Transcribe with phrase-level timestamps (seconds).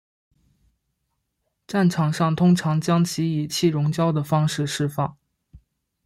[1.67, 5.15] 战场上通常将其以气溶胶的方式施放。